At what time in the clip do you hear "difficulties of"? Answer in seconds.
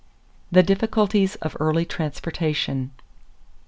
0.63-1.55